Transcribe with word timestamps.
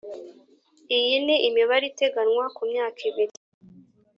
Iyi 0.97 1.15
ni 1.25 1.35
imibare 1.47 1.85
iteganywa 1.91 2.45
ku 2.55 2.61
myaka 2.71 2.99
ibiri 3.09 3.35